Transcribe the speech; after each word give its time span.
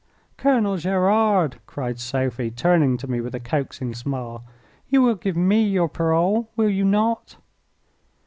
"Colonel 0.35 0.77
Gerard," 0.77 1.59
cried 1.67 1.99
Sophie, 1.99 2.49
turning 2.49 2.97
to 2.97 3.07
me 3.07 3.21
with 3.21 3.35
a 3.35 3.39
coaxing 3.39 3.93
smile, 3.93 4.43
"you 4.89 4.99
will 5.03 5.13
give 5.13 5.37
me 5.37 5.63
your 5.63 5.87
parole, 5.89 6.49
will 6.55 6.69
you 6.71 6.85
not?" 6.85 7.37